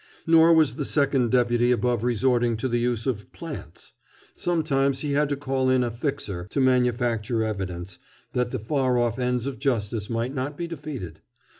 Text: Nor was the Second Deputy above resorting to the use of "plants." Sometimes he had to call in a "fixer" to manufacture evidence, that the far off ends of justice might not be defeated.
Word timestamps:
Nor 0.25 0.51
was 0.55 0.77
the 0.77 0.83
Second 0.83 1.29
Deputy 1.31 1.71
above 1.71 2.03
resorting 2.03 2.57
to 2.57 2.67
the 2.67 2.79
use 2.79 3.05
of 3.05 3.31
"plants." 3.31 3.93
Sometimes 4.35 5.01
he 5.01 5.11
had 5.11 5.29
to 5.29 5.35
call 5.37 5.69
in 5.69 5.83
a 5.83 5.91
"fixer" 5.91 6.47
to 6.49 6.59
manufacture 6.59 7.43
evidence, 7.43 7.99
that 8.33 8.49
the 8.49 8.57
far 8.57 8.97
off 8.97 9.19
ends 9.19 9.45
of 9.45 9.59
justice 9.59 10.09
might 10.09 10.33
not 10.33 10.57
be 10.57 10.65
defeated. 10.65 11.21